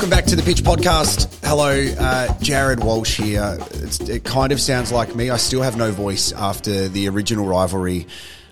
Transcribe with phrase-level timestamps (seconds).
[0.00, 1.44] Welcome back to the Pitch Podcast.
[1.44, 3.58] Hello, uh, Jarrod Walsh here.
[3.72, 5.28] It's, it kind of sounds like me.
[5.28, 8.06] I still have no voice after the original rivalry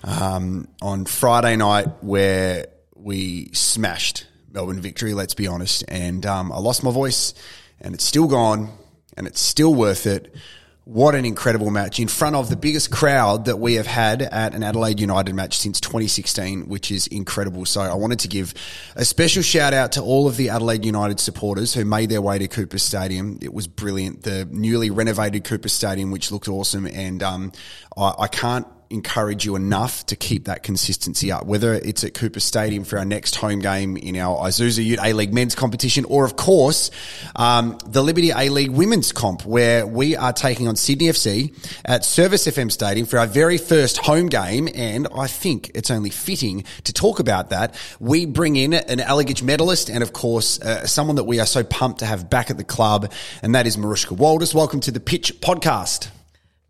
[0.04, 5.84] um, on Friday night where we smashed Melbourne Victory, let's be honest.
[5.88, 7.32] And um, I lost my voice,
[7.80, 8.69] and it's still gone,
[9.16, 10.34] and it's still worth it.
[10.91, 14.55] What an incredible match in front of the biggest crowd that we have had at
[14.55, 17.66] an Adelaide United match since 2016, which is incredible.
[17.66, 18.55] So I wanted to give
[18.96, 22.38] a special shout out to all of the Adelaide United supporters who made their way
[22.38, 23.38] to Coopers Stadium.
[23.42, 24.23] It was brilliant.
[24.23, 26.87] The newly renovated Coopers Stadium, which looked awesome.
[26.87, 27.52] And, um,
[27.95, 32.45] I, I can't encourage you enough to keep that consistency up, whether it's at Coopers
[32.45, 36.37] Stadium for our next home game in our Isuzu Ute A-League men's competition, or of
[36.37, 36.91] course,
[37.37, 42.47] um, the Liberty A-League women's comp, where we are taking on Sydney FC at Service
[42.47, 44.69] FM Stadium for our very first home game.
[44.74, 47.75] And I think it's only fitting to talk about that.
[48.00, 51.62] We bring in an Allegich medalist and of course, uh, someone that we are so
[51.62, 53.12] pumped to have back at the club.
[53.42, 54.55] And that is Maruschka Waldus.
[54.55, 56.09] Welcome to the Pitch podcast.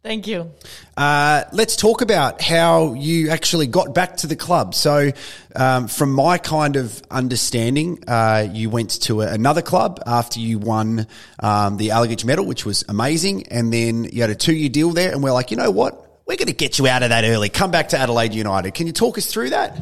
[0.02, 0.52] Thank you.
[0.96, 4.74] Uh, let's talk about how you actually got back to the club.
[4.74, 5.10] So,
[5.56, 10.60] um, from my kind of understanding, uh, you went to a, another club after you
[10.60, 11.08] won
[11.40, 15.10] um, the Allegich medal, which was amazing, and then you had a two-year deal there,
[15.10, 16.22] and we're like, you know what?
[16.27, 17.48] We're going to get you out of that early.
[17.48, 18.74] Come back to Adelaide United.
[18.74, 19.77] Can you talk us through that?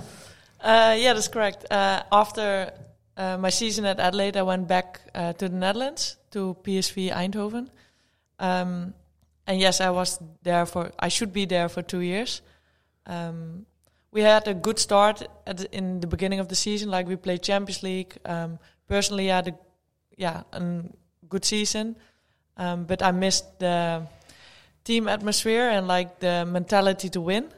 [0.61, 1.67] Uh, yeah, that's correct.
[1.71, 2.73] Uh, after
[3.19, 7.69] uh, my season at Adelaide, I went back uh, to the Netherlands to PSV Eindhoven.
[8.39, 8.95] Um,
[9.47, 10.91] and yes, I was there for.
[10.99, 12.43] I should be there for two years.
[13.07, 13.67] Um,
[14.11, 16.91] we had a good start at the, in the beginning of the season.
[16.91, 18.17] Like we played Champions League.
[18.25, 18.59] Um,
[18.89, 19.55] personally, I had a
[20.17, 20.83] yeah a
[21.29, 21.97] good season,
[22.57, 24.07] um, but I missed the
[24.85, 27.53] team atmosphere and like the mentality to win.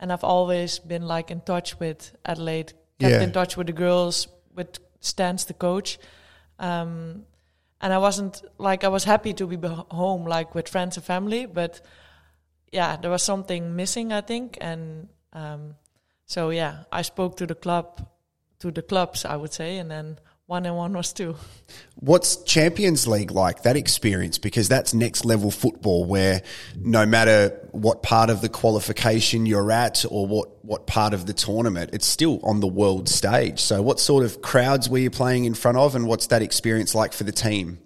[0.00, 3.22] And I've always been like in touch with Adelaide, kept Yeah.
[3.22, 5.98] in touch with the girls, with Stans, the coach.
[6.58, 7.24] Um,
[7.80, 9.56] and I wasn't like I was happy to be
[9.90, 11.80] home, like with friends and family, but
[12.72, 15.76] yeah, there was something missing, I think, and um,
[16.26, 18.06] so yeah, I spoke to the club,
[18.60, 20.18] to the clubs, I would say, and then
[20.50, 21.36] one and one was two.
[21.94, 24.36] What's Champions League like, that experience?
[24.36, 26.42] Because that's next level football where
[26.76, 31.32] no matter what part of the qualification you're at or what, what part of the
[31.32, 33.60] tournament, it's still on the world stage.
[33.60, 36.96] So what sort of crowds were you playing in front of and what's that experience
[36.96, 37.78] like for the team?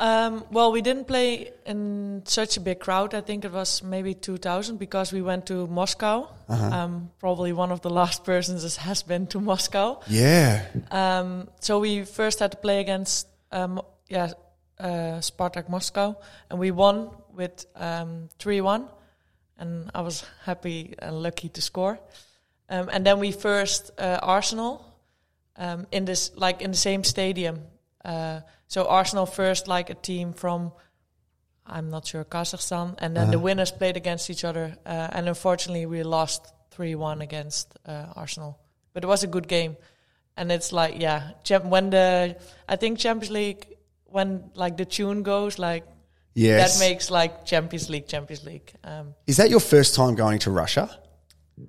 [0.00, 3.14] Um, well, we didn't play in such a big crowd.
[3.14, 6.28] I think it was maybe 2,000 because we went to Moscow.
[6.48, 10.00] Um, probably one of the last persons has been to Moscow.
[10.06, 10.64] Yeah.
[10.90, 14.32] Um, so we first had to play against um, yeah
[14.78, 16.16] uh, Spartak Moscow,
[16.50, 18.88] and we won with um, three one,
[19.58, 21.98] and I was happy and lucky to score.
[22.70, 24.84] Um, and then we first uh, Arsenal
[25.56, 27.60] um, in this like in the same stadium.
[28.04, 30.72] Uh, so Arsenal first like a team from
[31.66, 34.76] I'm not sure Kazakhstan, and then the winners played against each other.
[34.86, 38.58] Uh, and unfortunately, we lost three one against uh, Arsenal.
[38.94, 39.76] But it was a good game,
[40.36, 42.36] and it's like yeah, champ- when the
[42.68, 43.66] I think Champions League
[44.04, 45.84] when like the tune goes like
[46.34, 46.78] Yes.
[46.78, 48.72] that makes like Champions League Champions League.
[48.84, 50.88] Um, Is that your first time going to Russia?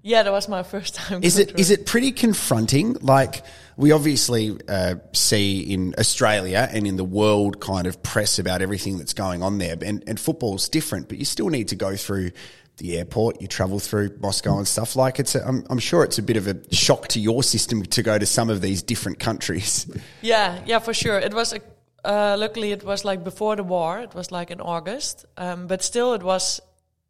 [0.02, 1.24] Yeah, that was my first time.
[1.24, 2.94] Is it it pretty confronting?
[3.02, 3.44] Like
[3.78, 8.98] we obviously uh, see in Australia and in the world kind of press about everything
[8.98, 12.32] that's going on there, and and football's different, but you still need to go through
[12.78, 13.42] the airport.
[13.42, 15.36] You travel through Moscow and stuff like it's.
[15.36, 18.18] A, I'm, I'm sure it's a bit of a shock to your system to go
[18.18, 19.86] to some of these different countries.
[20.22, 21.18] Yeah, yeah, for sure.
[21.18, 21.62] It was a,
[22.04, 24.00] uh, luckily it was like before the war.
[24.00, 26.60] It was like in August, um, but still it was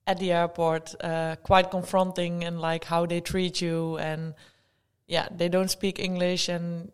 [0.10, 4.34] at the airport uh, quite confronting and like how they treat you and
[5.08, 6.92] yeah, they don't speak English and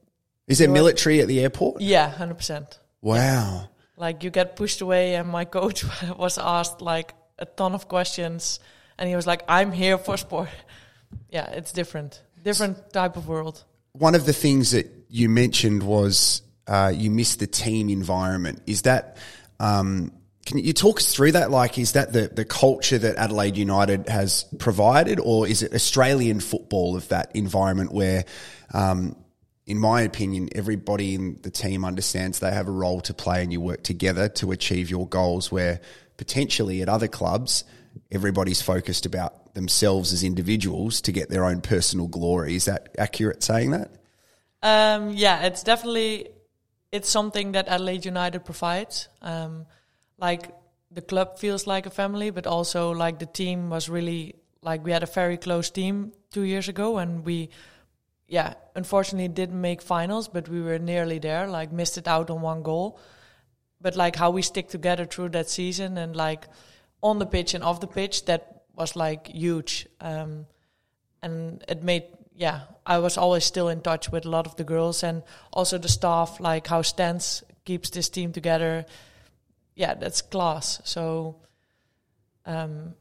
[0.48, 1.82] Is there military at the airport?
[1.82, 2.80] yeah, hundred percent.
[3.02, 3.70] Wow.
[3.98, 5.84] Like you get pushed away, and my coach
[6.18, 8.60] was asked like a ton of questions,
[8.98, 10.50] and he was like, "I'm here for sport."
[11.32, 13.64] Yeah, it's different, different type of world.
[13.94, 18.62] one of the things that you mentioned was uh, you miss the team environment.
[18.66, 19.16] Is that
[19.60, 20.12] um,
[20.46, 21.50] can you talk us through that?
[21.50, 26.40] Like, is that the the culture that Adelaide United has provided, or is it Australian
[26.40, 28.26] football of that environment where?
[28.74, 29.16] Um,
[29.68, 33.52] in my opinion, everybody in the team understands they have a role to play and
[33.52, 35.52] you work together to achieve your goals.
[35.52, 35.82] Where
[36.18, 37.64] potentially at other clubs,
[38.12, 42.56] everybody's focused about themselves as individuals to get their own personal glory.
[42.56, 43.92] Is that accurate saying that?
[44.62, 46.30] Um, yeah, it's definitely
[46.92, 49.10] it's something that Adelaide United provides.
[49.24, 49.66] Um,
[50.18, 50.52] like
[50.92, 54.92] the club feels like a family, but also like the team was really like we
[54.92, 57.50] had a very close team two years ago, and we
[58.28, 61.48] yeah, unfortunately didn't make finals, but we were nearly there.
[61.48, 63.00] Like missed it out on one goal,
[63.82, 66.48] but like how we stick together through that season and like
[67.02, 69.88] on the pitch and off the pitch, that was like huge.
[70.02, 70.48] Um,
[71.22, 72.04] and it made
[72.36, 75.24] yeah, I was always still in touch with a lot of the girls and
[75.54, 78.86] also the staff, like how Stans keeps this team together.
[79.76, 80.82] Yeah, that's class.
[80.86, 81.42] So
[82.46, 82.96] um,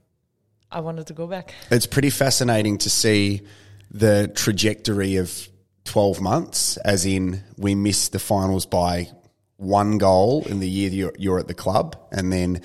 [0.71, 1.55] I wanted to go back.
[1.71, 3.43] It's pretty fascinating to see
[3.91, 5.49] the trajectory of
[5.85, 9.09] 12 months, as in we missed the finals by
[9.57, 11.97] one goal in the year you're, you're at the club.
[12.11, 12.61] And then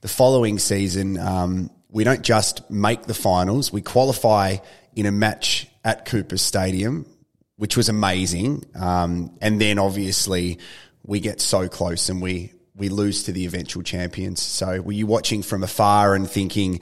[0.00, 4.56] the following season, um, we don't just make the finals, we qualify
[4.94, 7.06] in a match at Coopers Stadium,
[7.56, 8.64] which was amazing.
[8.74, 10.58] Um, and then obviously
[11.04, 14.40] we get so close and we, we lose to the eventual champions.
[14.40, 16.80] So were you watching from afar and thinking,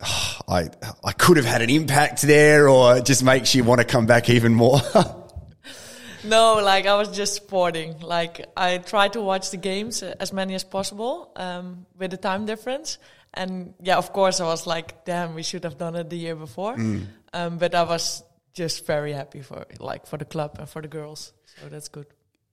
[0.00, 0.68] oh, I,
[1.02, 4.06] I could have had an impact there or it just makes you want to come
[4.06, 4.78] back even more?
[6.24, 7.98] no, like I was just supporting.
[8.00, 12.44] Like I tried to watch the games as many as possible um, with the time
[12.46, 12.98] difference.
[13.32, 16.36] And yeah, of course, I was like, damn, we should have done it the year
[16.36, 16.76] before.
[16.76, 17.06] Mm.
[17.32, 18.22] Um, but I was
[18.52, 21.32] just very happy for like for the club and for the girls.
[21.60, 22.06] So that's good.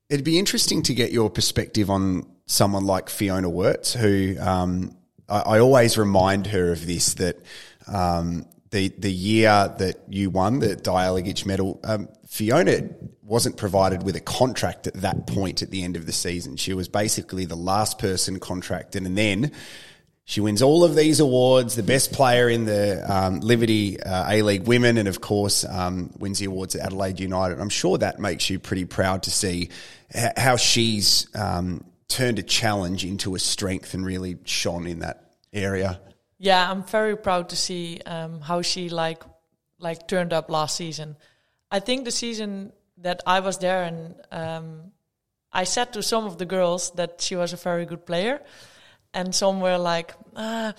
[0.09, 4.95] It'd be interesting to get your perspective on someone like Fiona Worts, who um,
[5.27, 7.37] I, I, always remind her of this that
[7.87, 12.83] um, the the year that you won the Dieligich medal, um, Fiona
[13.21, 16.55] wasn't provided with a contract at that point at the end of the season.
[16.55, 19.51] She was basically the last person contracted, and then
[20.29, 24.41] she wins all of these awards, the best player in the um, Liberty uh, A
[24.41, 27.61] League Women, and of course um, wins the awards at Adelaide United.
[27.61, 29.69] I'm sure that makes you pretty proud to see
[30.35, 36.01] how she's um, turned a challenge into a strength and really shone in that area.
[36.37, 39.23] Yeah, I'm very proud to see um, how she like
[39.79, 41.15] like turned up last season.
[41.71, 44.91] I think the season that I was there and um,
[45.53, 48.41] I said to some of the girls that she was a very good player
[49.17, 50.73] and some were like, ah,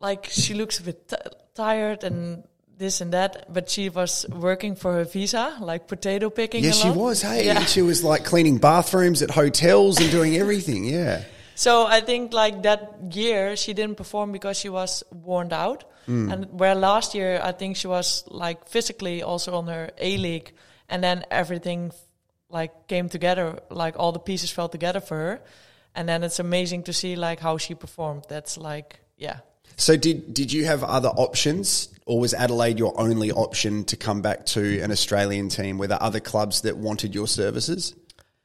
[0.00, 1.12] like she looks a bit
[1.54, 2.42] tired and
[2.78, 6.64] this and that, but she was working for her visa, like potato picking.
[6.64, 7.20] Yes, she was.
[7.22, 7.64] Hey, yeah.
[7.64, 10.84] she was like cleaning bathrooms at hotels and doing everything.
[10.84, 11.22] Yeah.
[11.54, 12.80] So I think like that
[13.10, 16.32] year she didn't perform because she was worn out, mm.
[16.32, 20.52] and where last year I think she was like physically also on her A league,
[20.88, 21.92] and then everything
[22.48, 25.40] like came together, like all the pieces fell together for her
[25.98, 28.24] and then it's amazing to see like how she performed.
[28.28, 29.40] That's like yeah.
[29.76, 34.22] So did did you have other options, or was Adelaide your only option to come
[34.22, 35.76] back to an Australian team?
[35.76, 37.96] Were there other clubs that wanted your services?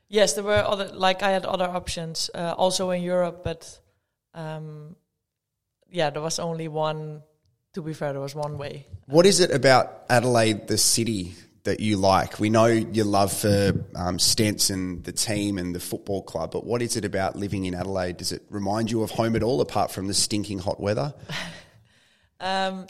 [0.09, 0.87] Yes, there were other.
[0.87, 3.79] Like I had other options, uh, also in Europe, but
[4.33, 4.95] um,
[5.91, 7.21] yeah, there was only one.
[7.75, 8.87] To be fair, there was one way.
[9.05, 11.33] What is it about Adelaide, the city,
[11.63, 12.39] that you like?
[12.39, 16.65] We know your love for um, Stents and the team and the football club, but
[16.65, 18.17] what is it about living in Adelaide?
[18.17, 21.13] Does it remind you of home at all, apart from the stinking hot weather?
[22.39, 22.87] um,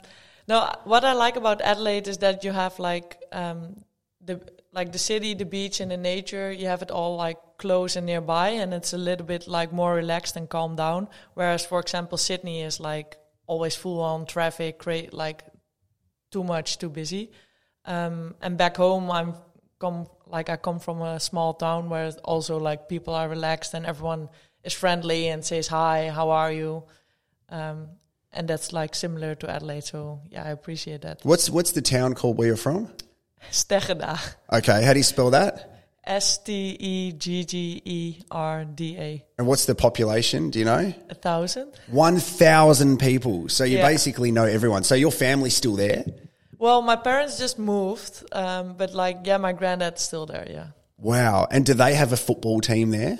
[0.48, 3.84] no, what I like about Adelaide is that you have like um,
[4.20, 4.40] the
[4.72, 6.50] like the city, the beach, and the nature.
[6.52, 9.94] You have it all like close and nearby, and it's a little bit like more
[9.94, 11.08] relaxed and calm down.
[11.34, 13.16] Whereas, for example, Sydney is like
[13.46, 15.44] always full on traffic, like
[16.32, 17.30] too much, too busy.
[17.86, 19.34] Um, and back home, I'm
[19.78, 23.86] come like I come from a small town where also like people are relaxed and
[23.86, 24.28] everyone
[24.62, 26.84] is friendly and says hi, how are you?
[27.50, 27.88] Um,
[28.32, 29.84] and that's like similar to Adelaide.
[29.84, 31.20] So yeah, I appreciate that.
[31.22, 32.90] What's what's the town called where you're from?
[33.50, 34.18] Steggerda.
[34.52, 35.70] Okay, how do you spell that?
[36.06, 39.24] S T E G G E R D A.
[39.38, 40.50] And what's the population?
[40.50, 40.92] Do you know?
[41.08, 41.72] A thousand.
[41.86, 43.48] One thousand people.
[43.48, 43.88] So you yeah.
[43.88, 44.84] basically know everyone.
[44.84, 46.04] So your family's still there.
[46.64, 50.46] Well, my parents just moved, um, but like, yeah, my granddad's still there.
[50.48, 50.68] Yeah.
[50.96, 51.46] Wow.
[51.50, 53.18] And do they have a football team there?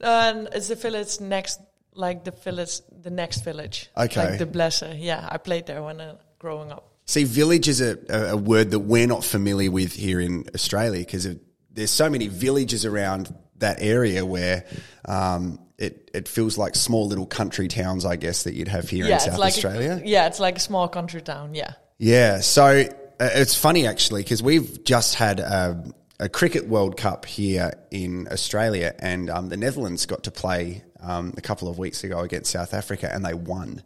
[0.00, 1.60] Uh, it's the village next,
[1.94, 3.88] like the village, the next village.
[3.96, 4.30] Okay.
[4.30, 4.96] Like the Blesser.
[4.98, 6.88] Yeah, I played there when uh, growing up.
[7.06, 7.98] See, village is a,
[8.32, 11.28] a word that we're not familiar with here in Australia because
[11.70, 14.64] there's so many villages around that area where
[15.04, 19.06] um, it, it feels like small little country towns, I guess, that you'd have here
[19.06, 20.00] yeah, in South like Australia.
[20.02, 21.54] A, yeah, it's like a small country town.
[21.54, 21.74] Yeah.
[22.02, 22.40] Yeah.
[22.40, 22.84] So uh,
[23.20, 25.84] it's funny actually because we've just had a,
[26.18, 31.32] a, cricket World Cup here in Australia, and um, the Netherlands got to play um,
[31.36, 33.84] a couple of weeks ago against South Africa, and they won.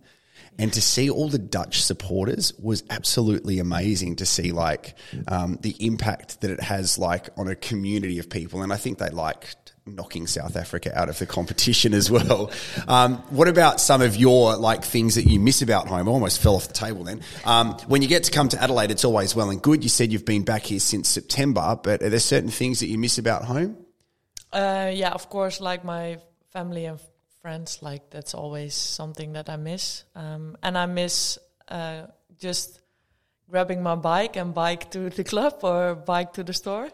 [0.58, 4.94] And to see all the Dutch supporters was absolutely amazing to see like
[5.28, 8.62] um, the impact that it has like on a community of people.
[8.62, 12.50] And I think they liked knocking South Africa out of the competition as well.
[12.88, 16.08] Um, what about some of your like things that you miss about home?
[16.08, 17.22] I almost fell off the table then.
[17.44, 19.82] Um, when you get to come to Adelaide, it's always well and good.
[19.82, 22.98] You said you've been back here since September, but are there certain things that you
[22.98, 23.76] miss about home?
[24.52, 26.18] Uh, yeah, of course, like my
[26.52, 27.00] family and
[27.42, 30.04] friends, like that's always something that I miss.
[30.14, 31.38] Um, and I miss
[31.68, 32.06] uh,
[32.38, 32.80] just
[33.48, 36.88] grabbing my bike and bike to the club or bike to the store.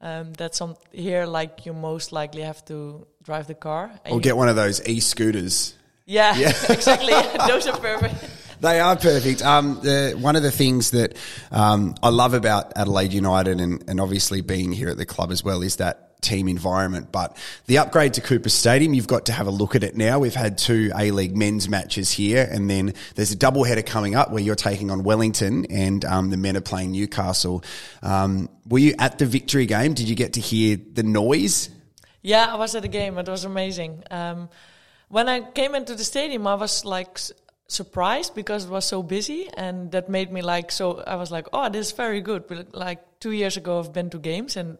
[0.00, 1.26] Um, that's some here.
[1.26, 3.92] Like you most likely have to drive the car.
[4.08, 5.74] Or get one of those e-scooters.
[6.06, 6.48] Yeah, yeah.
[6.68, 7.12] exactly.
[7.46, 8.16] Those are perfect.
[8.60, 9.42] They are perfect.
[9.42, 11.16] Um, the, one of the things that
[11.52, 15.44] um, I love about Adelaide United and, and obviously being here at the club as
[15.44, 17.12] well is that team environment.
[17.12, 17.36] But
[17.66, 20.18] the upgrade to Coopers Stadium, you've got to have a look at it now.
[20.18, 24.14] We've had two A League men's matches here, and then there's a double header coming
[24.14, 27.64] up where you're taking on Wellington and um, the men are playing Newcastle.
[28.02, 29.94] Um, were you at the victory game?
[29.94, 31.70] Did you get to hear the noise?
[32.22, 33.18] Yeah, I was at the game.
[33.18, 34.04] It was amazing.
[34.10, 34.48] Um,
[35.08, 37.18] when I came into the stadium, I was like
[37.70, 41.46] surprised because it was so busy and that made me like so i was like
[41.52, 42.42] oh this is very good
[42.74, 44.76] like two years ago i've been to games and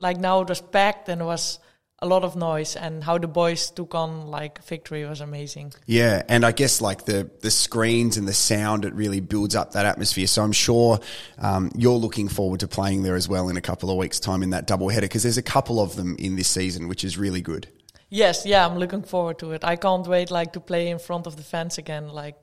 [0.00, 1.58] like now it was packed and it was
[2.00, 5.72] a lot of noise and how the boys took on like victory was amazing.
[5.86, 9.72] Yeah, and I guess like the the screens and the sound it really builds up
[9.72, 10.28] that atmosphere.
[10.28, 11.00] So I'm sure
[11.38, 14.42] um, you're looking forward to playing there as well in a couple of weeks' time
[14.42, 17.18] in that double header because there's a couple of them in this season, which is
[17.18, 17.68] really good.
[18.10, 19.64] Yes, yeah, I'm looking forward to it.
[19.64, 22.08] I can't wait like to play in front of the fans again.
[22.08, 22.36] Like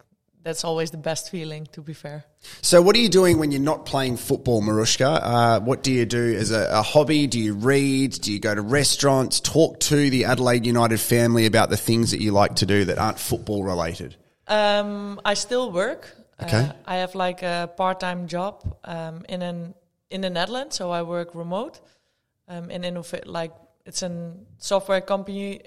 [0.46, 2.24] that's always the best feeling, to be fair.
[2.62, 5.20] So, what are you doing when you're not playing football, Maruschka?
[5.22, 7.26] Uh, what do you do as a, a, hobby?
[7.26, 8.12] Do you read?
[8.12, 9.40] Do you go to restaurants?
[9.40, 13.00] Talk to the Adelaide United family about the things that you like to do that
[13.00, 14.16] aren't football related.
[14.48, 16.16] Um, I still work.
[16.40, 16.58] Okay.
[16.58, 19.74] Uh, I have like a part-time job um, in an
[20.12, 21.82] in the Netherlands, so I work remote.
[22.48, 23.52] Um, in innov- like
[23.88, 25.62] it's a software company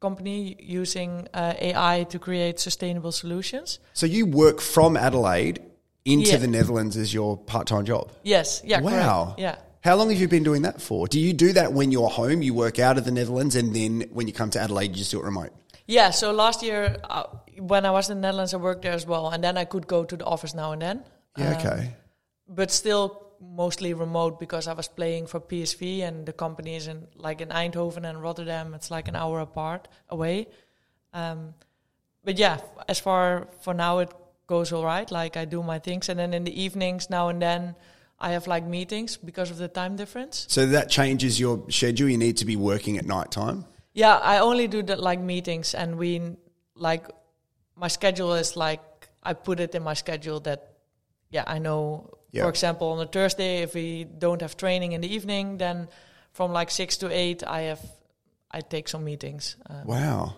[0.00, 3.78] company using uh, AI to create sustainable solutions.
[3.92, 5.60] So you work from Adelaide
[6.04, 6.36] into yeah.
[6.38, 8.10] the Netherlands as your part-time job.
[8.22, 8.62] Yes.
[8.64, 8.80] Yeah.
[8.80, 9.24] Wow.
[9.24, 9.40] Correct.
[9.40, 9.56] Yeah.
[9.82, 11.06] How long have you been doing that for?
[11.06, 12.42] Do you do that when you're home?
[12.42, 15.10] You work out of the Netherlands, and then when you come to Adelaide, you just
[15.10, 15.52] do it remote.
[15.86, 16.10] Yeah.
[16.10, 17.24] So last year, uh,
[17.58, 19.86] when I was in the Netherlands, I worked there as well, and then I could
[19.86, 21.04] go to the office now and then.
[21.38, 21.48] Yeah.
[21.48, 21.94] Um, okay.
[22.48, 27.06] But still, mostly remote because I was playing for PSV and the company is in
[27.16, 28.74] like in Eindhoven and Rotterdam.
[28.74, 30.48] It's like an hour apart away.
[31.12, 31.54] Um,
[32.22, 34.12] but yeah, as far for now it
[34.46, 35.10] goes all right.
[35.10, 37.74] Like I do my things, and then in the evenings now and then
[38.18, 40.46] I have like meetings because of the time difference.
[40.48, 42.08] So that changes your schedule.
[42.08, 43.64] You need to be working at night time.
[43.94, 46.36] Yeah, I only do that like meetings, and we
[46.74, 47.06] like
[47.76, 48.82] my schedule is like
[49.22, 50.76] I put it in my schedule that
[51.30, 55.12] yeah I know for example, on a Thursday, if we don't have training in the
[55.12, 55.88] evening, then
[56.32, 57.80] from like six to eight, I have
[58.50, 59.56] I take some meetings.
[59.68, 60.34] Um, wow.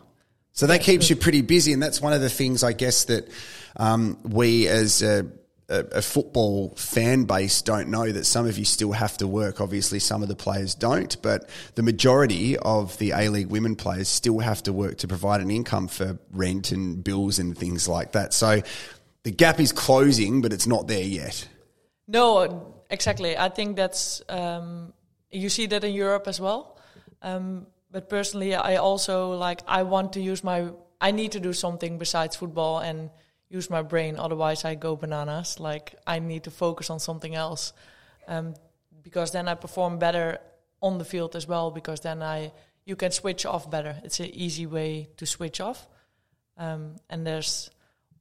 [0.52, 3.30] So that keeps you pretty busy, and that's one of the things I guess that
[3.76, 5.26] um, we as a,
[5.70, 9.62] a, a, football fan base don't know that some of you still have to work.
[9.62, 14.10] Obviously, some of the players don't, but the majority of the A League women players
[14.10, 18.12] still have to work to provide an income for rent and bills and things like
[18.12, 18.34] that.
[18.34, 18.60] So
[19.22, 21.48] the gap is closing, but it's not there yet.
[22.06, 23.36] No, exactly.
[23.36, 24.92] I think that's um,
[25.30, 26.78] you see that in Europe as well.
[27.22, 31.52] Um, but personally, I also like I want to use my I need to do
[31.52, 33.10] something besides football and
[33.48, 34.18] use my brain.
[34.18, 35.60] Otherwise, I go bananas.
[35.60, 37.72] Like I need to focus on something else
[38.26, 38.54] um,
[39.02, 40.38] because then I perform better
[40.80, 41.70] on the field as well.
[41.70, 42.52] Because then I
[42.84, 43.96] you can switch off better.
[44.04, 45.86] It's an easy way to switch off.
[46.56, 47.70] Um, and there's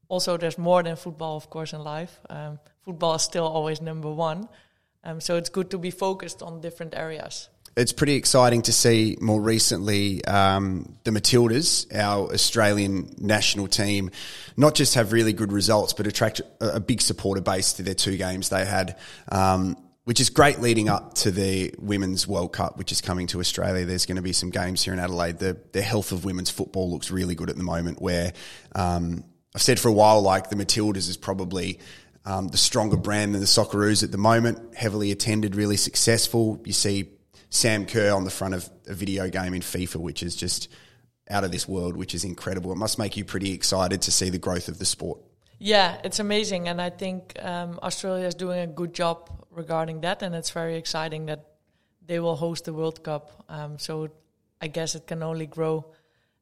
[0.07, 2.19] also there's more than football, of course, in life.
[2.85, 4.47] Football is still always number one.
[5.03, 7.49] Um, so it's good to be focused on different areas.
[7.77, 14.11] It's pretty exciting to see more recently um, the Matildas, our Australian national team,
[14.57, 17.93] not just have really good results, but attract a, a big supporter base to their
[17.93, 18.97] two games they had.
[19.31, 23.39] Um, which is great leading up to the Women's World Cup, which is coming to
[23.39, 23.85] Australia.
[23.85, 25.37] There's going to be some games here in Adelaide.
[25.37, 28.33] The, the health of women's football looks really good at the moment, where
[28.73, 29.23] um,
[29.53, 31.79] I've said for a while, like the Matildas is probably
[32.25, 34.75] um, the stronger brand than the Socceroos at the moment.
[34.75, 36.61] Heavily attended, really successful.
[36.65, 37.09] You see
[37.49, 40.69] Sam Kerr on the front of a video game in FIFA, which is just
[41.29, 42.71] out of this world, which is incredible.
[42.71, 45.19] It must make you pretty excited to see the growth of the sport.
[45.59, 50.23] Yeah, it's amazing, and I think um, Australia is doing a good job regarding that,
[50.23, 51.45] and it's very exciting that
[52.05, 53.45] they will host the World Cup.
[53.47, 54.09] Um, so
[54.59, 55.85] I guess it can only grow,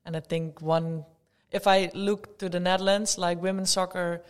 [0.06, 1.06] and I think one.
[1.52, 4.24] If I look to the Netherlands, like women's soccer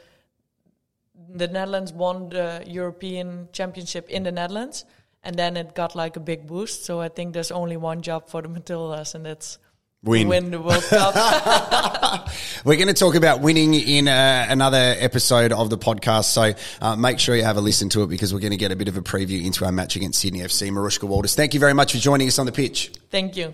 [1.28, 4.86] the Netherlands won the European Championship in the Netherlands,
[5.24, 6.86] and then it got like a big boost.
[6.86, 9.58] So I think there's only one job for the Matildas, and it's
[10.02, 10.30] Win.
[10.30, 12.30] win the World Cup.
[12.66, 16.26] We're going to talk about winning in uh, another episode of the podcast.
[16.26, 18.72] So uh, make sure you have a listen to it because we're going to get
[18.72, 20.72] a bit of a preview into our match against Sydney FC.
[20.72, 22.94] Maruschka Waldus, thank you very much for joining us on the pitch.
[23.10, 23.54] Thank you.